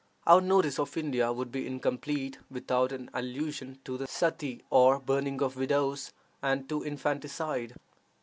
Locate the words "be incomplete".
1.51-2.39